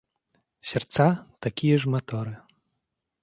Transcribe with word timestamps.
Сердца– 0.69 1.05
такие 1.45 1.77
ж 1.81 1.87
моторы. 1.93 2.33